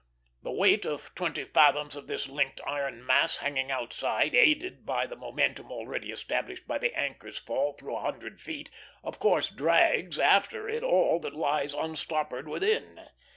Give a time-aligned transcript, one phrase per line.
[0.41, 5.15] The weight of twenty fathoms of this linked iron mass hanging outside, aided by the
[5.15, 8.71] momentum already established by the anchor's fall through a hundred feet,
[9.03, 13.09] of course drags after it all that lies unstoppered within.